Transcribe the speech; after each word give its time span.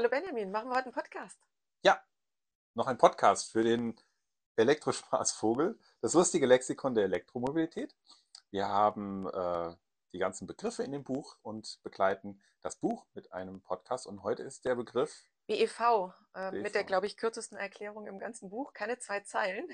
hallo 0.00 0.08
Benjamin, 0.08 0.50
machen 0.50 0.70
wir 0.70 0.76
heute 0.76 0.86
einen 0.86 0.94
Podcast? 0.94 1.38
Ja, 1.82 2.02
noch 2.72 2.86
ein 2.86 2.96
Podcast 2.96 3.52
für 3.52 3.62
den 3.62 4.00
Elektrospaßvogel, 4.56 5.78
das 6.00 6.14
lustige 6.14 6.46
Lexikon 6.46 6.94
der 6.94 7.04
Elektromobilität. 7.04 7.94
Wir 8.50 8.66
haben 8.66 9.28
äh, 9.28 9.76
die 10.14 10.18
ganzen 10.18 10.46
Begriffe 10.46 10.84
in 10.84 10.92
dem 10.92 11.04
Buch 11.04 11.36
und 11.42 11.80
begleiten 11.82 12.40
das 12.62 12.76
Buch 12.76 13.04
mit 13.12 13.34
einem 13.34 13.60
Podcast. 13.60 14.06
Und 14.06 14.22
heute 14.22 14.42
ist 14.42 14.64
der 14.64 14.74
Begriff 14.74 15.26
BEV, 15.48 16.14
äh, 16.34 16.50
mit 16.52 16.74
der, 16.74 16.84
glaube 16.84 17.04
ich, 17.04 17.18
kürzesten 17.18 17.58
Erklärung 17.58 18.06
im 18.06 18.18
ganzen 18.18 18.48
Buch, 18.48 18.72
keine 18.72 18.98
zwei 19.00 19.20
Zeilen. 19.20 19.68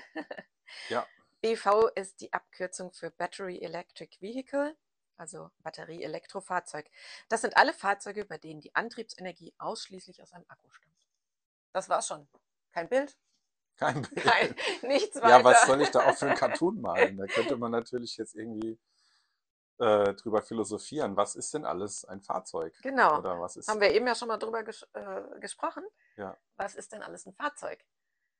ja. 0.89 1.07
BEV 1.41 1.89
ist 1.95 2.19
die 2.19 2.33
Abkürzung 2.33 2.91
für 2.91 3.11
Battery 3.11 3.59
Electric 3.59 4.17
Vehicle, 4.19 4.75
also 5.17 5.49
Batterie-Elektrofahrzeug. 5.63 6.89
Das 7.29 7.41
sind 7.41 7.57
alle 7.57 7.73
Fahrzeuge, 7.73 8.25
bei 8.25 8.37
denen 8.37 8.61
die 8.61 8.73
Antriebsenergie 8.75 9.53
ausschließlich 9.57 10.21
aus 10.21 10.31
einem 10.33 10.45
Akku 10.47 10.69
stammt. 10.71 10.93
Das 11.73 11.89
war's 11.89 12.07
schon. 12.07 12.27
Kein 12.71 12.87
Bild? 12.89 13.17
Kein 13.77 14.01
Bild. 14.09 14.23
Kein, 14.25 14.55
nichts 14.83 15.15
weiter. 15.17 15.29
Ja, 15.29 15.43
was 15.43 15.65
soll 15.65 15.81
ich 15.81 15.89
da 15.89 16.07
auch 16.09 16.15
für 16.15 16.27
einen 16.27 16.35
Cartoon 16.37 16.81
malen? 16.81 17.17
Da 17.17 17.25
könnte 17.27 17.57
man 17.57 17.71
natürlich 17.71 18.17
jetzt 18.17 18.35
irgendwie 18.35 18.79
äh, 19.79 20.13
drüber 20.15 20.41
philosophieren. 20.41 21.15
Was 21.15 21.35
ist 21.35 21.53
denn 21.53 21.65
alles 21.65 22.05
ein 22.05 22.21
Fahrzeug? 22.21 22.73
Genau. 22.81 23.19
Oder 23.19 23.39
was 23.39 23.57
ist, 23.57 23.67
Haben 23.67 23.81
wir 23.81 23.91
eben 23.91 24.07
ja 24.07 24.15
schon 24.15 24.27
mal 24.27 24.37
drüber 24.37 24.63
ges 24.63 24.83
äh, 24.93 25.21
gesprochen. 25.39 25.83
Ja. 26.15 26.37
Was 26.55 26.75
ist 26.75 26.91
denn 26.93 27.03
alles 27.03 27.25
ein 27.25 27.33
Fahrzeug? 27.33 27.83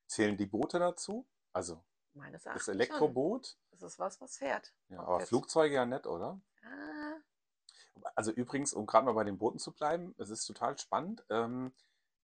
Zählen 0.06 0.36
die 0.36 0.46
Boote 0.46 0.78
dazu? 0.78 1.26
Also 1.52 1.82
Meines 2.14 2.44
Erachtens 2.46 2.66
das 2.66 2.74
Elektroboot? 2.74 3.46
Schon. 3.46 3.58
Das 3.70 3.82
ist 3.82 3.98
was, 4.00 4.20
was 4.20 4.36
fährt. 4.38 4.72
Ja, 4.88 4.98
aber 5.00 5.20
jetzt- 5.20 5.28
Flugzeuge 5.28 5.74
ja 5.76 5.86
nicht, 5.86 6.06
oder? 6.06 6.40
Also 8.14 8.30
übrigens, 8.30 8.72
um 8.72 8.86
gerade 8.86 9.06
mal 9.06 9.12
bei 9.12 9.24
den 9.24 9.38
Booten 9.38 9.58
zu 9.58 9.72
bleiben, 9.72 10.14
es 10.18 10.30
ist 10.30 10.46
total 10.46 10.78
spannend. 10.78 11.24
Ähm, 11.30 11.72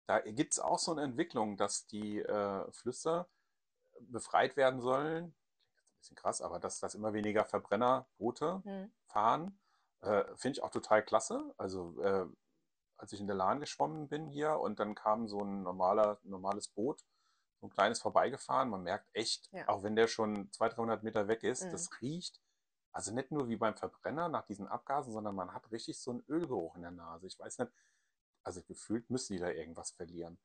da 0.08 0.20
gibt 0.20 0.54
es 0.54 0.60
auch 0.60 0.80
so 0.80 0.92
eine 0.92 1.04
Entwicklung, 1.04 1.58
dass 1.58 1.88
die 1.88 2.20
äh, 2.20 2.72
Flüsse 2.72 3.28
befreit 4.00 4.58
werden 4.58 4.82
sollen. 4.82 5.26
Ein 5.26 5.98
bisschen 6.00 6.18
krass, 6.18 6.42
aber 6.42 6.60
dass, 6.60 6.80
dass 6.80 6.96
immer 6.96 7.14
weniger 7.14 7.46
Verbrennerboote 7.46 8.62
hm. 8.64 8.92
fahren, 9.06 9.60
äh, 10.02 10.24
finde 10.36 10.58
ich 10.58 10.64
auch 10.64 10.72
total 10.72 11.04
klasse. 11.04 11.54
Also 11.58 12.02
äh, 12.02 12.26
als 12.98 13.14
ich 13.14 13.20
in 13.20 13.28
der 13.28 13.36
Lahn 13.36 13.60
geschwommen 13.60 14.08
bin 14.08 14.28
hier 14.28 14.60
und 14.60 14.80
dann 14.80 14.96
kam 14.96 15.28
so 15.28 15.40
ein 15.40 15.64
normaler, 15.64 16.20
normales 16.24 16.68
Boot, 16.68 17.04
so 17.60 17.68
ein 17.68 17.72
kleines 17.72 18.00
vorbeigefahren, 18.00 18.70
man 18.70 18.84
merkt 18.84 19.10
echt, 19.14 19.50
Ja. 19.52 19.68
auch 19.68 19.84
wenn 19.84 19.96
der 19.96 20.08
schon 20.08 20.52
200, 20.52 20.78
300 20.78 21.04
Meter 21.04 21.28
weg 21.28 21.44
ist, 21.44 21.64
Mhm. 21.64 21.72
das 21.72 21.90
riecht, 22.02 22.40
also 22.92 23.14
nicht 23.14 23.32
nur 23.32 23.48
wie 23.50 23.56
beim 23.58 23.76
Verbrenner 23.76 24.30
nach 24.30 24.46
diesen 24.46 24.68
Abgasen, 24.68 25.14
sondern 25.14 25.36
man 25.36 25.54
hat 25.54 25.72
richtig 25.72 26.00
so 26.00 26.12
einen 26.12 26.24
Ölgeruch 26.28 26.76
in 26.76 26.82
der 26.82 26.92
Nase. 26.92 27.28
Ich 27.28 27.40
weiß 27.40 27.60
nicht, 27.60 27.72
also 28.44 28.62
gefühlt 28.64 29.10
müssen 29.10 29.34
die 29.34 29.40
da 29.40 29.50
irgendwas 29.50 29.92
verlieren. 29.92 30.40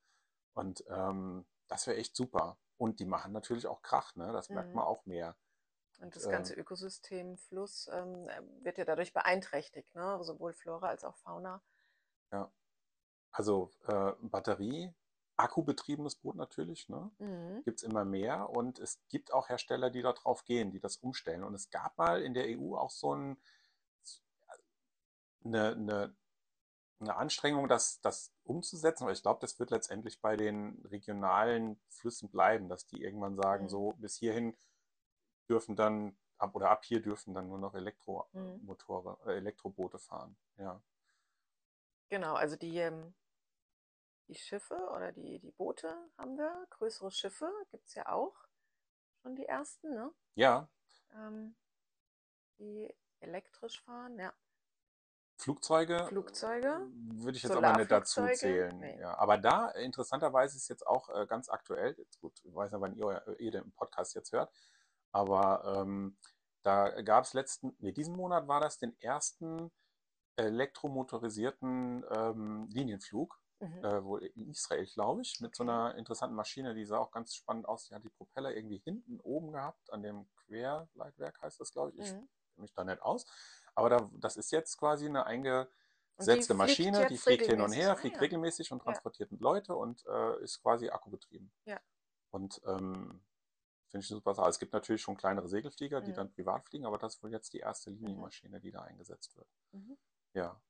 Und 0.55 0.85
ähm, 0.89 1.47
das 1.69 1.87
wäre 1.87 1.97
echt 1.97 2.15
super. 2.17 2.59
Und 2.79 3.01
die 3.01 3.07
machen 3.07 3.33
natürlich 3.33 3.67
auch 3.67 3.83
Krach, 3.83 4.15
ne? 4.17 4.33
Das 4.33 4.49
merkt 4.51 4.71
Mhm. 4.71 4.77
man 4.77 4.85
auch 4.85 5.05
mehr. 5.07 5.37
Und 6.01 6.15
das 6.15 6.27
Äh, 6.27 6.31
ganze 6.31 6.55
Ökosystem, 6.55 7.39
Fluss, 7.39 7.89
ähm, 7.93 8.29
wird 8.61 8.77
ja 8.79 8.85
dadurch 8.85 9.13
beeinträchtigt, 9.15 9.95
ne? 9.95 10.19
sowohl 10.23 10.53
Flora 10.53 10.89
als 10.89 11.05
auch 11.05 11.17
Fauna. 11.17 11.63
Also 13.33 13.71
äh, 13.87 14.13
Batterie, 14.23 14.95
akkubetriebenes 15.37 16.17
Boot 16.17 16.37
natürlich, 16.37 16.89
ne? 16.89 17.11
Mhm. 17.19 17.63
Gibt 17.65 17.79
es 17.79 17.83
immer 17.83 18.05
mehr 18.05 18.51
und 18.51 18.79
es 18.79 19.01
gibt 19.09 19.33
auch 19.33 19.49
Hersteller, 19.49 19.91
die 19.91 20.03
da 20.03 20.13
drauf 20.13 20.45
gehen, 20.45 20.71
die 20.71 20.81
das 20.81 20.97
umstellen. 20.97 21.45
Und 21.45 21.55
es 21.55 21.71
gab 21.71 21.97
mal 21.99 22.23
in 22.23 22.35
der 22.35 22.47
EU 22.59 22.77
auch 22.77 22.91
so 22.91 23.15
ein, 23.15 23.37
eine, 25.45 25.73
eine, 25.73 26.17
eine 27.01 27.17
Anstrengung, 27.17 27.69
das, 27.69 28.01
das 28.01 28.33
umzusetzen, 28.45 29.05
aber 29.05 29.13
ich 29.13 29.23
glaube, 29.23 29.41
das 29.41 29.59
wird 29.59 29.71
letztendlich 29.71 30.21
bei 30.21 30.37
den 30.37 30.81
regionalen 30.87 31.79
Flüssen 31.89 32.31
bleiben, 32.31 32.69
dass 32.69 32.87
die 32.87 33.03
irgendwann 33.03 33.37
sagen, 33.37 33.65
Mhm. 33.65 33.69
so 33.69 33.93
bis 33.99 34.17
hierhin 34.17 34.57
dürfen 35.49 35.77
dann, 35.77 36.17
ab 36.39 36.55
oder 36.55 36.71
ab 36.71 36.85
hier 36.85 37.01
dürfen 37.01 37.35
dann 37.35 37.49
nur 37.49 37.59
noch 37.59 37.73
Mhm. 37.75 37.81
Elektromotore, 37.81 39.19
äh, 39.27 39.37
Elektroboote 39.37 39.99
fahren. 39.99 40.37
Ja. 40.59 40.83
Genau, 42.09 42.35
also 42.35 42.57
die, 42.57 42.79
ähm, 42.79 43.15
die 44.29 44.35
Schiffe 44.35 44.77
oder 44.95 45.13
die, 45.13 45.39
die 45.39 45.53
Boote 45.53 45.95
haben 46.19 46.37
wir, 46.37 46.67
größere 46.71 47.11
Schiffe 47.11 47.51
gibt 47.71 47.87
es 47.87 47.95
ja 47.95 48.09
auch 48.09 48.35
schon 49.23 49.37
die 49.37 49.47
ersten, 49.47 49.95
ne? 49.95 50.11
Ja, 50.35 50.69
ähm, 51.15 51.57
die 52.59 52.95
elektrisch 53.21 53.83
fahren, 53.83 54.19
ja. 54.19 54.33
Flugzeuge, 55.39 56.07
Flugzeuge, 56.09 56.87
würde 56.95 57.37
ich 57.37 57.43
jetzt 57.43 57.55
aber 57.55 57.77
nicht 57.77 57.91
dazu 57.91 58.27
zählen. 58.33 58.79
Nee. 58.79 58.99
Ja, 58.99 59.19
aber 59.19 59.37
da, 59.37 59.69
interessanterweise 59.71 60.57
ist 60.57 60.69
jetzt 60.69 60.87
auch 60.87 61.11
äh, 61.11 61.27
ganz 61.27 61.51
aktuell, 61.51 61.95
jetzt 61.99 62.19
gut, 62.21 62.41
ich 62.43 62.55
weiß 62.55 62.73
nicht, 62.73 62.81
wann 62.81 62.95
ihr, 62.97 63.23
äh, 63.27 63.45
ihr 63.45 63.51
den 63.51 63.71
Podcast 63.73 64.15
jetzt 64.15 64.33
hört, 64.33 64.51
aber 65.13 65.83
ähm, 65.83 66.17
da 66.63 67.03
gab 67.03 67.25
es 67.25 67.35
letzten, 67.35 67.77
nee, 67.79 67.93
diesen 67.93 68.17
Monat 68.17 68.49
war 68.49 68.61
das 68.61 68.79
den 68.79 68.99
ersten 69.01 69.71
elektromotorisierten 70.37 72.05
ähm, 72.11 72.69
Linienflug, 72.71 73.39
Mhm. 73.59 73.85
äh, 73.85 74.05
wohl 74.05 74.23
in 74.23 74.51
Israel, 74.51 74.85
glaube 74.87 75.23
ich, 75.23 75.41
mit 75.41 75.57
so 75.57 75.63
einer 75.63 75.95
interessanten 75.95 76.37
Maschine, 76.37 76.75
die 76.75 76.85
sah 76.85 76.99
auch 76.99 77.11
ganz 77.11 77.35
spannend 77.35 77.67
aus. 77.67 77.89
Die 77.89 77.95
hat 77.95 78.05
die 78.05 78.11
Propeller 78.11 78.55
irgendwie 78.55 78.79
hinten 78.79 79.19
oben 79.21 79.53
gehabt, 79.53 79.91
an 79.93 80.03
dem 80.03 80.27
Querleitwerk 80.45 81.41
heißt 81.41 81.61
das, 81.61 81.73
glaube 81.73 81.93
ich. 81.93 82.01
Ich 82.01 82.13
Mhm. 82.13 82.19
kenne 82.19 82.29
mich 82.63 82.73
da 82.75 82.85
nicht 82.85 83.01
aus. 83.03 83.25
Aber 83.75 83.89
da, 83.91 84.11
das 84.15 84.37
ist 84.37 84.51
jetzt 84.53 84.77
quasi 84.79 85.07
eine 85.07 85.21
die 85.23 85.27
eingesetzte 85.27 86.55
fliegt 86.55 86.59
Maschine, 86.59 87.07
die 87.07 87.17
fliegt 87.19 87.47
hin 87.47 87.61
und 87.61 87.73
her, 87.73 87.93
Ah, 87.93 87.97
fliegt 87.97 88.17
ja. 88.17 88.21
regelmäßig 88.21 88.73
und 88.73 88.79
Ja. 88.79 88.85
transportiert 88.85 89.31
Leute 89.41 89.75
und 89.75 90.05
äh, 90.07 90.43
ist 90.43 90.63
quasi 90.63 90.89
akkubetrieben. 90.91 91.51
Ja. 91.65 91.81
Und 92.31 92.61
ähm, 92.67 93.23
finde 93.89 94.05
ich 94.05 94.11
eine 94.11 94.19
super 94.19 94.35
Sache. 94.35 94.51
Es 94.51 94.59
gibt 94.59 94.73
natürlich 94.75 95.01
schon 95.03 95.17
kleinere 95.17 95.49
Segelflieger, 95.49 96.01
die 96.03 96.11
Mhm. 96.11 96.17
dann 96.17 96.33
privat 96.33 96.67
fliegen, 96.69 96.85
aber 96.87 96.99
das 96.99 97.15
ist 97.17 97.23
wohl 97.23 97.31
jetzt 97.31 97.53
die 97.55 97.61
erste 97.61 97.91
Linienmaschine, 97.91 98.61
die 98.61 98.71
da 98.71 98.83
eingesetzt 98.83 99.35
wird. 99.37 99.49
Mhm. 99.73 99.97
Ja. 100.35 100.61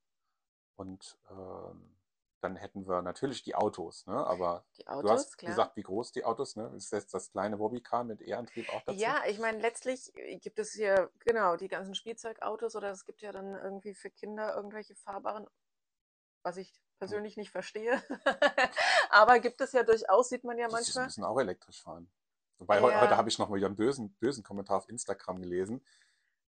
Und 0.77 1.19
ähm, 1.31 1.97
dann 2.41 2.57
hätten 2.57 2.87
wir 2.87 3.03
natürlich 3.03 3.43
die 3.43 3.55
Autos, 3.55 4.07
ne? 4.07 4.15
Aber 4.27 4.65
Die 4.77 4.85
du 4.85 4.91
Autos, 4.91 5.11
hast 5.11 5.39
klar. 5.39 5.51
gesagt, 5.51 5.77
wie 5.77 5.83
groß 5.83 6.13
die 6.13 6.25
Autos, 6.25 6.57
ne? 6.57 6.71
Ist 6.77 6.93
jetzt 6.93 7.15
das 7.15 7.31
kleine 7.31 7.57
Bobbycar 7.57 8.05
mit 8.05 8.21
E-Antrieb 8.23 8.69
auch 8.71 8.83
dazu? 8.83 8.99
Ja, 8.99 9.23
ich 9.27 9.39
meine, 9.39 9.59
letztlich 9.61 10.15
äh, 10.17 10.37
gibt 10.39 10.59
es 10.59 10.73
hier, 10.73 11.11
genau, 11.21 11.57
die 11.57 11.69
ganzen 11.69 11.95
Spielzeugautos 11.95 12.77
oder 12.77 12.91
es 12.91 13.05
gibt 13.05 13.23
ja 13.23 13.33
dann 13.33 13.55
irgendwie 13.55 13.95
für 13.95 14.11
Kinder 14.11 14.55
irgendwelche 14.55 14.95
fahrbaren, 14.95 15.47
was 16.43 16.57
ich 16.59 16.73
persönlich 16.99 17.37
nicht 17.37 17.51
verstehe. 17.51 18.03
Aber 19.11 19.39
gibt 19.39 19.61
es 19.61 19.73
ja 19.73 19.83
durchaus, 19.83 20.29
sieht 20.29 20.45
man 20.45 20.59
ja 20.59 20.67
Die 20.69 20.73
manchmal. 20.73 21.05
müssen 21.05 21.25
auch 21.25 21.39
elektrisch 21.39 21.83
fahren. 21.83 22.11
Wobei 22.59 22.81
Ja. 22.81 23.01
heute 23.01 23.17
habe 23.17 23.29
ich 23.29 23.39
noch 23.39 23.49
mal 23.49 23.63
einen 23.63 23.77
bösen, 23.77 24.15
bösen 24.15 24.43
Kommentar 24.43 24.79
auf 24.79 24.89
Instagram 24.89 25.41
gelesen. 25.41 25.85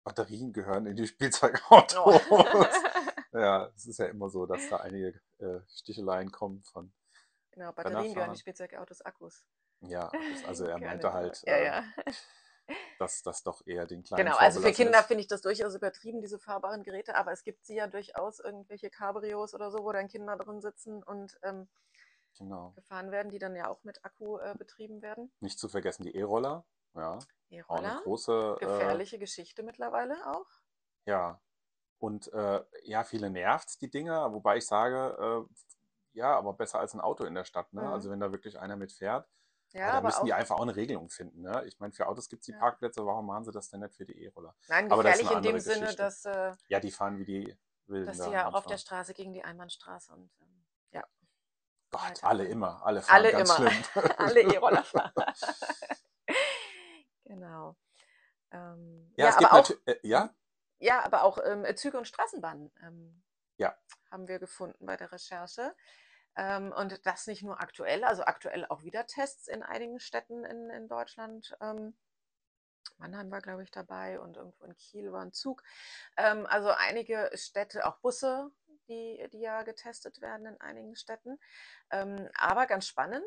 Batterien 0.04 0.52
gehören 0.52 0.88
in 0.88 0.96
die 0.96 1.06
Spielzeugautos. 1.08 2.22
Oh. 2.30 2.66
Ja, 3.34 3.68
es 3.76 3.86
ist 3.86 4.00
ja 4.00 4.08
immer 4.08 4.30
so, 4.30 4.46
dass 4.46 4.70
da 4.70 4.78
einige 4.78 5.20
äh, 5.40 5.62
Sticheleien 5.70 6.32
kommen 6.32 6.64
von, 6.64 6.92
Genau, 7.52 7.72
Batterien 7.72 8.14
gehören 8.14 8.14
Brennerfahren. 8.14 8.34
die 8.34 8.40
Spielzeugautos, 8.40 9.02
Akkus. 9.02 9.44
ja, 9.82 10.12
also 10.48 10.66
er 10.66 10.78
meinte 10.80 11.12
halt. 11.14 11.42
Ja, 11.46 11.56
äh, 11.56 11.66
ja. 11.66 11.84
dass 13.00 13.22
das 13.24 13.44
doch 13.44 13.66
eher 13.66 13.86
den 13.86 14.04
kleinen 14.04 14.26
Genau, 14.26 14.38
also 14.38 14.62
für 14.62 14.72
Kinder 14.72 15.00
ist. 15.00 15.08
finde 15.08 15.22
ich 15.22 15.28
das 15.28 15.42
durchaus 15.42 15.76
übertrieben, 15.76 16.22
diese 16.22 16.40
fahrbaren 16.40 16.84
Geräte, 16.84 17.16
aber 17.16 17.32
es 17.32 17.44
gibt 17.44 17.66
sie 17.66 17.76
ja 17.76 17.88
durchaus, 17.88 18.40
irgendwelche 18.40 18.90
Cabrios 18.90 19.54
oder 19.54 19.72
so, 19.72 19.80
wo 19.84 19.92
dann 19.92 20.08
Kinder 20.08 20.38
drin 20.38 20.62
sitzen 20.62 21.04
und 21.04 21.38
ähm, 21.44 21.68
Genau. 22.38 22.72
gefahren 22.76 23.12
werden, 23.12 23.30
die 23.30 23.40
dann 23.40 23.56
ja 23.58 23.68
auch 23.70 23.84
mit 23.84 24.06
Akku 24.06 24.38
äh, 24.38 24.56
betrieben 24.58 25.02
werden. 25.02 25.32
Nicht 25.42 25.60
zu 25.60 25.68
vergessen 25.68 26.04
die 26.04 26.16
E-Roller. 26.16 26.66
Ja, 26.96 27.18
auch 27.18 27.26
eine 27.50 27.60
E-Roller, 27.88 28.02
große. 28.04 28.58
Äh, 28.62 28.66
gefährliche 28.66 29.20
Geschichte 29.20 29.64
mittlerweile 29.64 30.16
auch. 30.32 30.48
Ja, 31.06 31.42
und 32.02 32.32
äh, 32.34 32.62
ja, 32.84 33.04
viele 33.04 33.30
nervt's, 33.30 33.78
die 33.78 33.90
Dinger, 33.90 34.34
wobei 34.34 34.58
ich 34.58 34.66
sage, 34.68 35.48
äh, 35.48 35.54
ja, 36.14 36.36
aber 36.36 36.54
besser 36.54 36.80
als 36.80 36.94
ein 36.94 37.02
Auto 37.02 37.24
in 37.26 37.36
der 37.36 37.46
Stadt, 37.46 37.72
ne? 37.74 37.82
Mhm. 37.82 37.88
Also 37.88 38.10
wenn 38.10 38.20
da 38.20 38.32
wirklich 38.32 38.60
einer 38.60 38.76
mit 38.76 38.92
fährt, 38.92 39.30
Ja, 39.74 39.84
aber 39.84 39.92
da 39.94 39.98
aber 40.00 40.08
müssen 40.08 40.26
die 40.26 40.34
einfach 40.34 40.58
auch 40.58 40.64
eine 40.64 40.76
Regelung 40.76 41.10
finden, 41.10 41.42
ne? 41.44 41.64
Ich 41.66 41.80
meine, 41.80 41.94
für 41.94 42.08
Autos 42.08 42.28
gibt's 42.28 42.46
die 42.48 42.52
Ja. 42.54 42.60
Parkplätze, 42.60 43.06
warum 43.06 43.28
machen 43.28 43.46
sie 43.46 43.52
das 43.52 43.70
denn 43.70 43.82
nicht 43.82 43.96
für 43.96 44.06
die 44.06 44.22
E-Roller? 44.24 44.56
nein, 44.68 44.90
aber 44.90 45.04
das 45.04 45.20
ist 45.20 45.22
gefährlich 45.22 45.28
eine 45.30 45.38
in 45.38 45.44
dem 45.44 45.56
andere 45.56 45.62
Sinne, 45.62 45.80
Geschichte. 45.82 46.04
dass, 46.04 46.26
äh, 46.26 46.54
Ja, 46.68 46.80
die 46.80 46.92
fahren 46.92 47.18
wie 47.20 47.26
die 47.26 47.58
Wilden 47.88 48.08
dass 48.08 48.18
da 48.18 48.24
sie 48.26 48.32
ja 48.32 48.48
auch 48.48 48.54
auf 48.56 48.66
der. 48.66 48.78
Straße 48.78 49.14
gegen 49.14 49.34
die 49.34 49.44
Einbahnstraße 49.44 50.12
und 50.12 50.32
ähm, 50.42 50.66
ja, 50.92 51.04
Gott, 51.92 52.02
weiter 52.02 52.28
alle 52.28 52.44
fahren. 52.44 52.52
immer, 52.52 52.86
alle 52.86 53.02
fahren 53.02 53.16
Alle 53.16 53.32
ganz 53.32 53.54
immer. 53.56 53.70
schlimm. 53.70 53.84
alle 54.18 54.42
E-Rollerfahrer. 54.56 55.34
genau. 57.26 57.76
Ähm, 58.52 59.14
Ja, 59.16 59.26
ja, 59.26 59.30
es 59.30 59.38
gibt 59.38 59.52
aber 59.52 59.62
auch, 59.62 59.70
natürlich, 59.70 59.88
äh, 59.88 60.08
ja, 60.08 60.34
ja, 60.82 61.02
aber 61.04 61.24
auch 61.24 61.38
ähm, 61.44 61.66
Züge 61.76 61.98
und 61.98 62.08
Straßenbahnen 62.08 62.72
ähm, 62.84 63.24
Ja. 63.58 63.76
haben 64.10 64.28
wir 64.28 64.40
gefunden 64.40 64.86
bei 64.86 64.98
der 64.98 65.12
Recherche. 65.12 65.76
Ähm, 66.36 66.74
und 66.76 67.06
das 67.06 67.28
nicht 67.28 67.44
nur 67.44 67.60
aktuell, 67.62 68.04
also 68.04 68.24
aktuell 68.24 68.66
auch 68.66 68.84
wieder 68.84 69.06
Tests 69.06 69.48
in 69.48 69.64
einigen 69.64 70.00
Städten 70.00 70.44
in, 70.46 70.70
in 70.70 70.88
Deutschland. 70.88 71.56
Ähm, 71.62 71.96
Mannheim 72.98 73.30
war, 73.32 73.42
glaube 73.42 73.64
ich, 73.64 73.72
dabei 73.72 74.20
und 74.20 74.38
irgendwo 74.38 74.64
in 74.64 74.76
Kiel 74.76 75.12
war 75.12 75.22
ein 75.22 75.34
Zug. 75.34 75.62
Ähm, 76.18 76.46
also 76.48 76.70
einige 76.70 77.30
Städte, 77.36 77.86
auch 77.86 77.98
Busse 77.98 78.52
die, 78.88 79.26
die 79.32 79.40
ja 79.40 79.64
getestet 79.64 80.22
werden 80.22 80.46
in 80.48 80.60
einigen 80.60 80.96
Städten. 80.96 81.40
Ähm, 81.92 82.28
aber 82.36 82.66
ganz 82.66 82.88
spannend, 82.88 83.24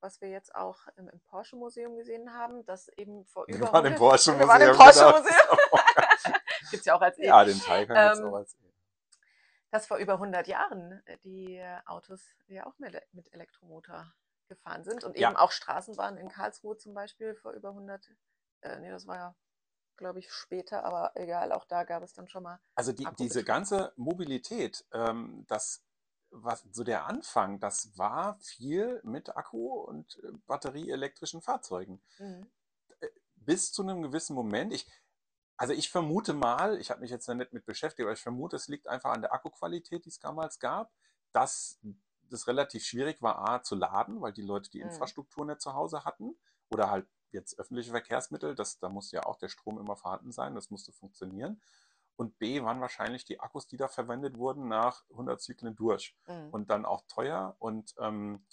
was 0.00 0.20
wir 0.20 0.28
jetzt 0.28 0.54
auch 0.54 0.78
im, 0.96 1.08
im 1.08 1.20
Porsche 1.20 1.56
Museum 1.56 1.96
gesehen 1.96 2.32
haben, 2.34 2.64
dass 2.64 2.88
eben 2.88 3.24
vor 3.26 3.44
über 3.46 3.58
Wir 3.58 3.72
waren 3.72 3.86
im 3.86 3.92
100 3.94 3.98
Porsche 3.98 4.38
wir 4.38 4.48
waren 4.48 4.62
im 4.62 4.68
Museum. 4.68 5.12
Porsche 5.12 5.22
genau. 5.22 6.06
Gibt 6.70 6.80
es 6.80 6.84
ja 6.84 6.94
auch 6.94 7.00
als 7.00 7.18
E. 7.18 7.26
Ja, 7.26 7.44
den 7.44 7.58
Taycan 7.58 7.96
gibt 7.96 8.14
es 8.14 8.20
Ähm, 8.20 8.26
auch 8.26 8.36
als 8.36 8.54
E. 8.54 8.72
dass 9.70 9.86
vor 9.86 9.98
über 9.98 10.14
100 10.14 10.46
Jahren 10.48 11.02
äh, 11.06 11.18
die 11.24 11.56
äh, 11.56 11.78
Autos 11.86 12.24
ja 12.48 12.66
auch 12.66 12.78
mit, 12.78 13.00
mit 13.12 13.32
Elektromotor 13.32 14.12
gefahren 14.48 14.84
sind 14.84 15.04
und 15.04 15.16
Ja. 15.16 15.28
eben 15.28 15.36
auch 15.36 15.52
Straßenbahnen 15.52 16.18
in 16.18 16.28
Karlsruhe 16.28 16.76
zum 16.76 16.94
Beispiel 16.94 17.34
vor 17.34 17.52
über 17.52 17.68
100, 17.70 18.10
äh, 18.62 18.78
nee, 18.80 18.90
das 18.90 19.06
war 19.06 19.16
ja, 19.16 19.34
glaube 19.96 20.18
ich, 20.18 20.32
später, 20.32 20.84
aber 20.84 21.12
egal, 21.14 21.52
auch 21.52 21.64
da 21.64 21.84
gab 21.84 22.02
es 22.02 22.12
dann 22.14 22.28
schon 22.28 22.42
mal. 22.42 22.58
Also 22.74 22.92
die, 22.92 23.06
diese 23.18 23.44
ganze 23.44 23.92
Mobilität, 23.96 24.84
ähm, 24.92 25.44
das 25.48 25.84
was 26.30 26.64
so 26.70 26.84
der 26.84 27.06
Anfang, 27.06 27.60
das 27.60 27.96
war 27.98 28.38
viel 28.38 29.00
mit 29.02 29.36
Akku 29.36 29.80
und 29.80 30.20
äh, 30.22 30.32
batterieelektrischen 30.46 31.42
Fahrzeugen. 31.42 32.00
Mhm. 32.18 32.46
Bis 33.36 33.72
zu 33.72 33.82
einem 33.82 34.02
gewissen 34.02 34.34
Moment. 34.34 34.72
Ich, 34.72 34.86
also 35.60 35.74
ich 35.74 35.90
vermute 35.90 36.32
mal, 36.32 36.80
ich 36.80 36.90
habe 36.90 37.02
mich 37.02 37.10
jetzt 37.10 37.28
da 37.28 37.34
nicht 37.34 37.52
mit 37.52 37.66
beschäftigt, 37.66 38.06
aber 38.06 38.14
ich 38.14 38.22
vermute, 38.22 38.56
es 38.56 38.68
liegt 38.68 38.88
einfach 38.88 39.10
an 39.10 39.20
der 39.20 39.34
Akkuqualität, 39.34 40.06
die 40.06 40.08
es 40.08 40.18
damals 40.18 40.58
gab, 40.58 40.90
dass 41.32 41.78
das 42.30 42.46
relativ 42.46 42.82
schwierig 42.82 43.20
war, 43.20 43.46
A, 43.46 43.62
zu 43.62 43.74
laden, 43.74 44.22
weil 44.22 44.32
die 44.32 44.40
Leute 44.40 44.70
die 44.70 44.78
Mhm. 44.78 44.88
Infrastruktur 44.88 45.44
nicht 45.44 45.60
zu 45.60 45.74
Hause 45.74 46.06
hatten. 46.06 46.34
Oder 46.70 46.90
halt 46.90 47.06
jetzt 47.30 47.58
öffentliche 47.58 47.90
Verkehrsmittel, 47.90 48.54
das, 48.54 48.78
da 48.78 48.88
musste 48.88 49.16
ja 49.16 49.24
auch 49.24 49.36
der 49.36 49.50
Strom 49.50 49.78
immer 49.78 49.96
vorhanden 49.96 50.32
sein, 50.32 50.54
das 50.54 50.70
musste 50.70 50.92
funktionieren. 50.92 51.60
Und 52.16 52.38
B, 52.38 52.62
waren 52.62 52.80
wahrscheinlich 52.80 53.26
die 53.26 53.40
Akkus, 53.40 53.66
die 53.66 53.76
da 53.76 53.88
verwendet 53.88 54.38
wurden, 54.38 54.66
nach 54.66 55.04
100 55.10 55.42
Zyklen 55.42 55.76
durch. 55.76 56.16
Mhm. 56.26 56.48
Und 56.52 56.70
dann 56.70 56.86
auch 56.86 57.02
teuer. 57.06 57.54
Und 57.58 57.94
ähm, 57.98 58.46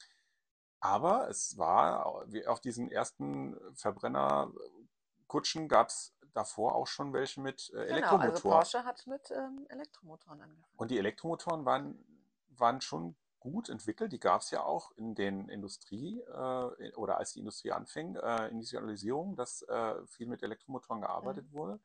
aber 0.82 1.30
es 1.30 1.58
war, 1.58 2.26
wie 2.28 2.46
auf 2.46 2.60
diesen 2.60 2.92
ersten 2.92 3.56
Verbrennerkutschen 3.76 5.70
gab 5.70 5.88
es 5.88 6.17
davor 6.34 6.76
auch 6.76 6.88
schon 6.88 7.14
welche 7.14 7.42
mit 7.42 7.72
äh, 7.76 7.88
Genau, 7.88 8.18
also. 8.18 8.50
Porsche 8.50 8.84
hat 8.84 9.06
mit 9.08 9.32
ähm, 9.32 9.66
Elektromotoren 9.70 10.42
angefangen. 10.42 10.74
Und 10.78 10.92
die 10.92 10.98
Elektromotoren 10.98 11.66
waren, 11.66 12.04
waren 12.50 12.82
schon 12.82 13.16
gut 13.40 13.70
entwickelt. 13.70 14.12
Die 14.12 14.20
gab 14.20 14.42
es 14.42 14.52
ja 14.52 14.64
auch 14.64 14.92
in 14.98 15.16
den 15.16 15.50
Industrie 15.50 16.22
äh, 16.22 16.94
oder 16.96 17.18
als 17.18 17.34
die 17.34 17.40
Industrie 17.40 17.72
anfing, 17.72 18.16
äh, 18.16 18.48
Industrialisierung, 18.48 19.36
dass 19.36 19.62
äh, 19.64 20.06
viel 20.08 20.28
mit 20.28 20.44
Elektromotoren 20.44 21.02
gearbeitet 21.02 21.52
wurde. 21.52 21.80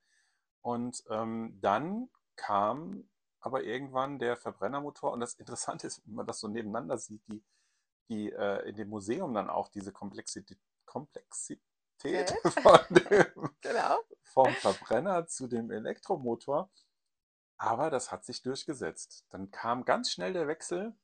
Und 0.60 1.02
ähm, 1.10 1.58
dann 1.60 2.08
kam 2.36 3.08
aber 3.40 3.64
irgendwann 3.64 4.18
der 4.18 4.36
Verbrennermotor. 4.36 5.12
Und 5.12 5.20
das 5.20 5.34
Interessante 5.34 5.86
ist, 5.88 6.02
wenn 6.06 6.14
man 6.14 6.26
das 6.26 6.40
so 6.40 6.48
nebeneinander 6.48 6.96
sieht, 6.96 7.26
die, 7.28 7.42
die 8.08 8.32
äh, 8.32 8.68
in 8.68 8.76
dem 8.76 8.88
Museum 8.88 9.34
dann 9.34 9.50
auch 9.50 9.68
diese 9.68 9.92
Komplexität, 9.92 10.58
Komplexität 10.84 11.62
von 12.62 12.78
dem, 12.90 13.50
Genau. 13.62 13.98
vom 14.22 14.52
Verbrenner 14.54 15.26
zu 15.26 15.46
dem 15.46 15.70
Elektromotor. 15.70 16.70
Aber 17.56 17.90
das 17.90 18.10
hat 18.10 18.24
sich 18.24 18.42
durchgesetzt. 18.42 19.26
Dann 19.30 19.50
kam 19.50 19.84
ganz 19.84 20.10
schnell 20.10 20.32
der 20.32 20.48
Wechsel 20.48 20.94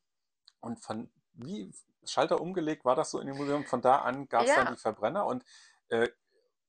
und 0.59 0.79
von 0.83 1.09
wie 1.33 1.71
Schalter 2.03 2.41
umgelegt 2.41 2.83
war 2.85 2.95
das 2.95 3.11
so 3.11 3.19
in 3.19 3.27
dem 3.27 3.37
Museum. 3.37 3.65
Von 3.65 3.81
da 3.81 3.97
an 3.99 4.27
gab 4.27 4.43
es 4.43 4.49
Ja. 4.49 4.63
dann 4.63 4.73
die 4.75 4.79
Verbrenner 4.81 5.25
und 5.25 5.45
äh, 5.89 6.09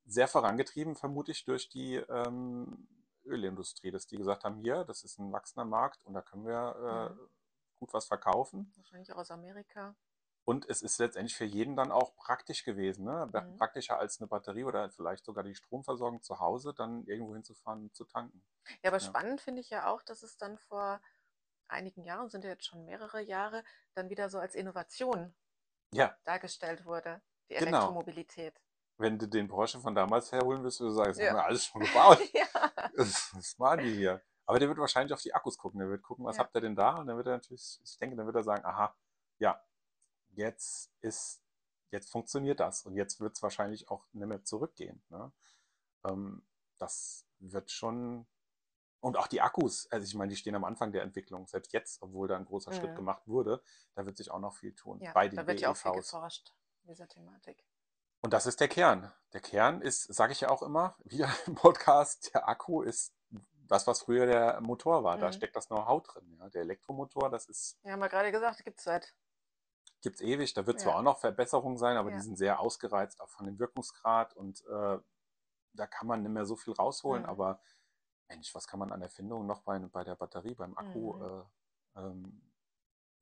sehr 0.06 0.28
vorangetrieben, 0.28 0.94
vermute 0.96 1.32
ich, 1.32 1.44
durch 1.44 1.68
die 1.68 1.96
ähm, 1.96 2.88
Ölindustrie, 3.24 3.90
dass 3.90 4.06
die 4.06 4.16
gesagt 4.16 4.44
haben, 4.44 4.56
hier, 4.56 4.84
das 4.84 5.02
ist 5.04 5.18
ein 5.18 5.32
wachsender 5.32 5.64
Markt 5.64 6.04
und 6.04 6.14
da 6.14 6.22
können 6.22 6.46
wir 6.46 7.10
äh, 7.10 7.14
Mhm. 7.14 7.28
gut 7.80 7.92
was 7.94 8.06
verkaufen. 8.06 8.72
Wahrscheinlich 8.76 9.12
auch 9.12 9.18
aus 9.18 9.30
Amerika. 9.30 9.94
Und 10.44 10.68
es 10.68 10.82
ist 10.82 10.98
letztendlich 10.98 11.36
für 11.36 11.44
jeden 11.44 11.76
dann 11.76 11.92
auch 11.92 12.14
praktisch 12.16 12.64
gewesen, 12.64 13.04
ne? 13.04 13.30
Mhm. 13.32 13.56
Praktischer 13.56 13.98
als 13.98 14.20
eine 14.20 14.26
Batterie 14.28 14.64
oder 14.64 14.90
vielleicht 14.90 15.24
sogar 15.24 15.44
die 15.44 15.54
Stromversorgung 15.54 16.22
zu 16.22 16.40
Hause, 16.40 16.74
dann 16.74 17.04
irgendwo 17.04 17.34
hinzufahren 17.34 17.82
und 17.82 17.94
zu 17.94 18.04
tanken. 18.04 18.42
Ja, 18.82 18.90
aber 18.90 18.98
Ja. 18.98 19.06
spannend 19.06 19.40
finde 19.40 19.60
ich 19.60 19.70
ja 19.70 19.86
auch, 19.86 20.02
dass 20.02 20.22
es 20.22 20.36
dann 20.38 20.58
vor 20.58 21.00
einigen 21.68 22.02
Jahren, 22.04 22.28
sind 22.30 22.44
ja 22.44 22.50
jetzt 22.50 22.64
schon 22.66 22.84
mehrere 22.84 23.20
Jahre, 23.20 23.62
dann 23.94 24.10
wieder 24.10 24.28
so 24.28 24.38
als 24.38 24.54
Innovation 24.54 25.34
Ja, 25.92 26.16
dargestellt 26.24 26.84
wurde, 26.84 27.20
die 27.48 27.54
Genau. 27.54 27.68
Elektromobilität. 27.68 28.60
wenn 28.98 29.18
du 29.18 29.26
den 29.26 29.48
Porsche 29.48 29.80
von 29.80 29.94
damals 29.94 30.30
herholen 30.32 30.62
willst, 30.62 30.80
würdest 30.80 30.96
du 30.96 31.02
sagen, 31.02 31.08
das 31.10 31.18
Ja. 31.18 31.28
haben 31.30 31.36
wir 31.36 31.44
alles 31.44 31.64
schon 31.64 31.80
gebaut. 31.82 32.18
ja. 32.34 32.46
Was 32.94 33.58
machen 33.58 33.80
die 33.84 33.94
hier? 33.94 34.20
Aber 34.46 34.58
der 34.58 34.68
wird 34.68 34.78
wahrscheinlich 34.78 35.12
auf 35.14 35.22
die 35.22 35.32
Akkus 35.32 35.56
gucken. 35.56 35.80
Der 35.80 35.88
wird 35.88 36.02
gucken, 36.02 36.24
was 36.24 36.36
Ja. 36.36 36.42
habt 36.42 36.54
ihr 36.56 36.60
denn 36.60 36.74
da? 36.76 36.96
Und 36.96 37.06
dann 37.06 37.16
wird 37.16 37.26
er 37.28 37.34
natürlich, 37.34 37.80
ich 37.82 37.98
denke, 37.98 38.16
dann 38.16 38.26
wird 38.26 38.36
er 38.36 38.42
sagen, 38.42 38.64
aha, 38.64 38.94
ja, 39.38 39.62
jetzt 40.30 40.90
ist, 41.00 41.42
jetzt 41.90 42.10
funktioniert 42.10 42.60
das. 42.60 42.84
Und 42.86 42.94
jetzt 42.96 43.20
wird 43.20 43.34
es 43.36 43.42
wahrscheinlich 43.42 43.88
auch 43.90 44.04
nicht 44.12 44.26
mehr 44.26 44.44
zurückgehen. 44.44 45.02
Ne? 45.08 45.32
Ähm, 46.04 46.46
das 46.78 47.26
wird 47.38 47.70
schon. 47.70 48.26
Und 49.02 49.16
auch 49.16 49.28
die 49.28 49.40
Akkus, 49.40 49.90
also 49.90 50.04
ich 50.04 50.14
meine, 50.14 50.28
die 50.30 50.36
stehen 50.36 50.54
am 50.54 50.64
Anfang 50.64 50.92
der 50.92 51.02
Entwicklung. 51.02 51.46
Selbst 51.46 51.72
jetzt, 51.72 52.02
obwohl 52.02 52.28
da 52.28 52.36
ein 52.36 52.44
großer 52.44 52.72
Schritt 52.72 52.90
Mhm. 52.90 52.96
gemacht 52.96 53.26
wurde, 53.26 53.62
da 53.94 54.04
wird 54.04 54.18
sich 54.18 54.30
auch 54.30 54.40
noch 54.40 54.54
viel 54.54 54.74
tun. 54.74 55.00
ja, 55.00 55.12
bei 55.12 55.26
den 55.28 55.36
da 55.36 55.46
wird 55.46 55.60
ja 55.60 55.70
auch 55.70 55.76
viel 55.76 55.92
BEVs. 55.92 56.10
geforscht, 56.10 56.52
in 56.82 56.88
dieser 56.88 57.08
Thematik. 57.08 57.64
Und 58.22 58.34
das 58.34 58.44
ist 58.44 58.60
der 58.60 58.68
Kern. 58.68 59.10
Der 59.32 59.40
Kern 59.40 59.80
ist, 59.80 60.02
sage 60.12 60.32
ich 60.34 60.42
ja 60.42 60.50
auch 60.50 60.60
immer, 60.62 60.96
wieder 61.04 61.30
im 61.46 61.54
Podcast, 61.54 62.34
der 62.34 62.46
Akku 62.46 62.82
ist 62.82 63.14
das, 63.68 63.86
was 63.86 64.02
früher 64.02 64.26
der 64.26 64.60
Motor 64.60 65.02
war. 65.02 65.16
Da 65.16 65.28
Mhm. 65.28 65.32
steckt 65.32 65.56
das 65.56 65.68
Know-how 65.68 66.02
drin. 66.02 66.36
Ja. 66.38 66.50
Der 66.50 66.60
Elektromotor, 66.60 67.30
das 67.30 67.46
ist, 67.46 67.78
Wir 67.82 67.92
haben 67.92 68.00
ja 68.00 68.08
gerade 68.08 68.30
gesagt, 68.32 68.62
gibt 68.64 68.78
es 68.80 68.84
seit. 68.84 69.14
Gibt's 70.02 70.20
ewig. 70.20 70.54
Da 70.54 70.66
wird 70.66 70.80
zwar 70.80 70.92
Ja. 70.92 70.98
auch 70.98 71.02
noch 71.02 71.18
Verbesserungen 71.18 71.78
sein, 71.78 71.96
aber 71.96 72.10
Ja. 72.10 72.16
die 72.16 72.22
sind 72.22 72.36
sehr 72.36 72.60
ausgereizt, 72.60 73.20
auch 73.20 73.30
von 73.30 73.46
dem 73.46 73.58
Wirkungsgrad. 73.58 74.34
Und 74.34 74.64
äh, 74.66 74.98
da 75.72 75.86
kann 75.86 76.06
man 76.08 76.22
nicht 76.22 76.32
mehr 76.32 76.46
so 76.46 76.56
viel 76.56 76.72
rausholen. 76.74 77.22
Mhm. 77.22 77.28
Aber 77.28 77.60
Mensch, 78.28 78.54
was 78.54 78.66
kann 78.66 78.78
man 78.80 78.92
an 78.92 79.02
Erfindungen 79.02 79.46
noch 79.46 79.62
bei, 79.62 79.78
bei 79.78 80.04
der 80.04 80.14
Batterie, 80.16 80.54
beim 80.54 80.76
Akku 80.76 81.16
Mhm. 81.16 81.44
äh, 81.96 82.00
ähm, 82.00 82.42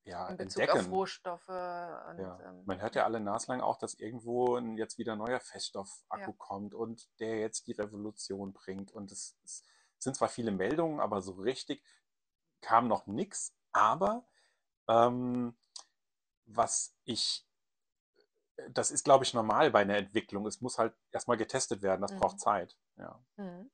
ja, 0.05 0.29
In 0.29 0.37
Bezug 0.39 0.63
entdecken? 0.63 0.87
auf 0.87 0.93
Rohstoffe 0.93 1.49
und 1.49 2.19
Ja. 2.19 2.41
ähm, 2.45 2.63
Man 2.67 2.81
hört 2.81 2.95
ja 2.95 3.05
alle 3.05 3.21
naslang 3.21 3.61
auch, 3.61 3.77
dass 3.77 3.95
irgendwo 3.95 4.57
ein, 4.57 4.77
jetzt 4.77 4.99
wieder 4.99 5.13
ein 5.13 5.19
neuer 5.19 5.41
Feststoffakku 5.41 6.31
Ja. 6.33 6.37
kommt 6.39 6.75
und 6.75 7.09
der 7.21 7.39
jetzt 7.39 7.67
die 7.67 7.73
Revolution 7.73 8.53
bringt. 8.53 8.93
Und 8.93 9.13
es, 9.13 9.39
es 9.45 9.65
sind 9.99 10.17
zwar 10.17 10.29
viele 10.29 10.51
Meldungen, 10.51 11.01
aber 11.01 11.21
so 11.23 11.33
richtig 11.33 11.85
kam 12.61 12.89
noch 12.89 13.07
nichts. 13.07 13.55
Aber 13.73 14.27
ähm, 14.89 15.57
was 16.49 16.97
ich, 17.05 17.47
das 18.71 18.91
ist, 18.91 19.05
glaube 19.05 19.25
ich, 19.25 19.35
normal 19.35 19.71
bei 19.71 19.81
einer 19.81 19.97
Entwicklung. 19.97 20.47
Es 20.47 20.61
muss 20.61 20.79
halt 20.79 20.95
erstmal 21.13 21.37
getestet 21.37 21.83
werden. 21.83 22.03
Das 22.03 22.13
Mhm. 22.13 22.19
braucht 22.19 22.41
Zeit. 22.41 22.77
Ja. 22.97 23.23
mhm. 23.37 23.71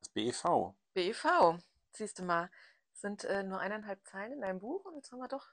Das 0.00 0.08
BEV. 0.10 0.74
BEV, 0.94 1.58
siehst 1.92 2.18
du 2.18 2.24
mal, 2.24 2.50
sind 2.92 3.24
äh, 3.24 3.42
nur 3.42 3.60
eineinhalb 3.60 4.04
Zeilen 4.06 4.32
in 4.32 4.40
deinem 4.40 4.58
Buch 4.60 4.84
und 4.84 4.94
jetzt 4.96 5.12
haben 5.12 5.18
wir 5.18 5.28
doch. 5.28 5.46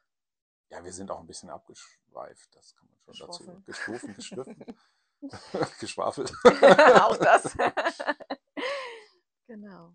Ja, 0.69 0.83
wir 0.83 0.93
sind 0.93 1.11
auch 1.11 1.19
ein 1.19 1.27
bisschen 1.27 1.49
abgeschweift. 1.49 2.55
Das 2.55 2.75
kann 2.75 2.87
man 3.05 3.13
schon 3.15 3.27
dazu. 3.27 3.61
Geschwofen, 3.65 4.15
geschliffen, 4.15 4.65
geschwafelt. 5.79 6.31
auch 7.01 7.17
das. 7.17 7.55
genau. 9.47 9.93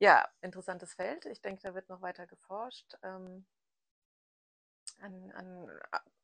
Ja, 0.00 0.28
interessantes 0.40 0.94
Feld. 0.94 1.24
Ich 1.26 1.40
denke, 1.40 1.62
da 1.62 1.74
wird 1.74 1.88
noch 1.88 2.00
weiter 2.02 2.26
geforscht 2.26 2.94
ähm, 3.02 3.46
an, 4.98 5.32
an 5.32 5.70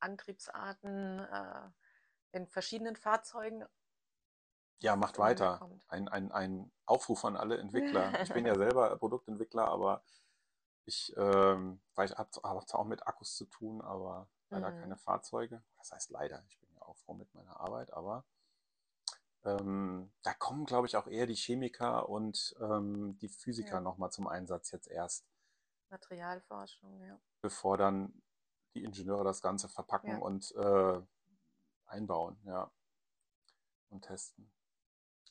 Antriebsarten 0.00 1.20
äh, 1.20 1.68
in 2.32 2.46
verschiedenen 2.46 2.96
Fahrzeugen. 2.96 3.64
Ja, 4.78 4.96
macht 4.96 5.18
weiter. 5.18 5.60
Ein, 5.88 6.08
ein, 6.08 6.32
ein 6.32 6.72
Aufruf 6.86 7.24
an 7.24 7.36
alle 7.36 7.58
Entwickler. 7.58 8.12
Ich 8.22 8.32
bin 8.32 8.46
ja 8.46 8.56
selber 8.56 8.96
Produktentwickler, 8.96 9.68
aber 9.68 10.02
ich, 10.86 11.14
ähm, 11.16 11.80
weil 11.94 12.06
ich 12.06 12.16
habe 12.16 12.30
hab 12.42 12.68
zwar 12.68 12.80
auch 12.80 12.86
mit 12.86 13.06
Akkus 13.06 13.36
zu 13.36 13.44
tun, 13.44 13.80
aber 13.82 14.28
leider 14.48 14.70
Mhm. 14.70 14.80
keine 14.80 14.96
Fahrzeuge. 14.96 15.62
Das 15.78 15.92
heißt 15.92 16.10
leider, 16.10 16.42
ich 16.48 16.58
bin 16.58 16.72
ja 16.74 16.82
auch 16.82 16.96
froh 16.96 17.14
mit 17.14 17.32
meiner 17.34 17.60
Arbeit, 17.60 17.92
aber 17.92 18.24
ähm, 19.44 20.12
da 20.22 20.34
kommen, 20.34 20.66
glaube 20.66 20.86
ich, 20.86 20.96
auch 20.96 21.06
eher 21.06 21.26
die 21.26 21.34
Chemiker 21.36 22.08
und 22.08 22.54
ähm, 22.60 23.18
die 23.18 23.28
Physiker 23.28 23.76
Ja. 23.76 23.80
nochmal 23.80 24.10
zum 24.10 24.26
Einsatz 24.28 24.70
jetzt 24.70 24.88
erst, 24.88 25.26
Materialforschung, 25.90 27.02
ja. 27.04 27.18
bevor 27.42 27.76
dann 27.76 28.22
die 28.74 28.84
Ingenieure 28.84 29.24
das 29.24 29.42
Ganze 29.42 29.68
verpacken 29.68 30.10
Ja. 30.12 30.18
und 30.18 30.54
äh, 30.56 31.00
einbauen, 31.86 32.38
ja. 32.44 32.70
Und 33.90 34.02
testen. 34.04 34.50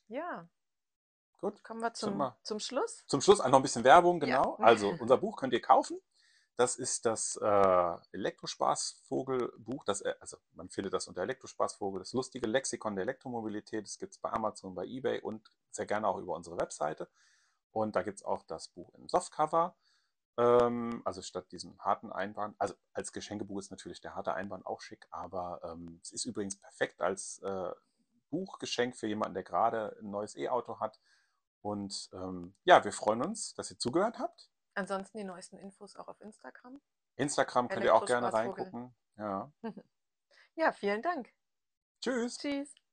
Ja, 0.07 0.49
Gut. 1.39 1.63
kommen 1.63 1.79
wir 1.81 1.93
zum, 1.93 2.17
wir- 2.17 2.37
zum 2.43 2.59
Schluss. 2.59 3.03
Zum 3.07 3.21
Schluss 3.21 3.39
noch 3.39 3.45
ein 3.53 3.61
bisschen 3.61 3.83
Werbung, 3.85 4.21
Ja. 4.23 4.41
genau. 4.41 4.55
Also, 4.55 4.89
unser 4.99 5.17
Buch 5.17 5.37
könnt 5.37 5.53
ihr 5.53 5.61
kaufen. 5.61 5.99
Das 6.57 6.75
ist 6.75 7.05
das 7.05 7.37
äh, 7.37 7.97
Elektrospaßvogel-Buch. 8.11 9.85
Das, 9.85 10.01
äh, 10.01 10.13
also, 10.19 10.37
man 10.51 10.69
findet 10.69 10.93
das 10.93 11.07
unter 11.07 11.21
Elektrospaßvogel, 11.21 11.99
das 11.99 12.11
lustige 12.11 12.47
Lexikon 12.47 12.95
der 12.95 13.03
Elektromobilität. 13.03 13.85
Das 13.85 13.97
gibt 13.97 14.13
es 14.13 14.19
bei 14.19 14.29
Amazon, 14.31 14.75
bei 14.75 14.85
eBay 14.85 15.21
und 15.21 15.49
sehr 15.71 15.85
gerne 15.85 16.07
auch 16.07 16.17
über 16.17 16.35
unsere 16.35 16.57
Webseite. 16.59 17.09
Und 17.71 17.95
da 17.95 18.01
gibt 18.03 18.19
es 18.19 18.25
auch 18.25 18.43
das 18.43 18.67
Buch 18.67 18.93
in 18.95 19.07
Softcover. 19.07 19.75
Ähm, 20.39 21.01
also 21.03 21.21
statt 21.21 21.51
diesem 21.51 21.77
harten 21.79 22.13
Einband. 22.13 22.55
Also 22.59 22.73
als 22.93 23.11
Geschenkebuch 23.11 23.59
ist 23.59 23.71
natürlich 23.71 23.99
der 23.99 24.15
harte 24.15 24.33
Einband 24.33 24.65
auch 24.65 24.79
schick, 24.79 25.05
aber 25.11 25.59
ähm, 25.65 25.99
es 26.01 26.13
ist 26.13 26.23
übrigens 26.23 26.55
perfekt 26.55 27.01
als 27.01 27.39
äh, 27.39 27.71
Buchgeschenk 28.29 28.95
für 28.95 29.07
jemanden, 29.07 29.33
der 29.33 29.43
gerade 29.43 29.97
ein 30.01 30.11
neues 30.11 30.37
E-Auto 30.37 30.79
hat. 30.79 30.97
Und 31.61 32.09
ähm, 32.13 32.55
ja, 32.63 32.85
wir 32.85 32.93
freuen 32.93 33.21
uns, 33.21 33.53
dass 33.55 33.69
ihr 33.69 33.77
zugehört 33.77 34.17
habt. 34.17 34.49
Ansonsten 34.75 35.17
die 35.17 35.25
neuesten 35.25 35.57
Infos 35.57 35.97
auch 35.97 36.07
auf 36.07 36.21
Instagram. 36.21 36.79
Instagram 37.17 37.67
könnt 37.67 37.83
ihr 37.83 37.93
auch 37.93 38.05
gerne 38.05 38.31
reingucken. 38.31 38.95
Ja. 39.17 39.51
Ja, 40.55 40.73
vielen 40.73 41.01
Dank. 41.01 41.31
Tschüss. 42.01 42.37
Tschüss. 42.37 42.78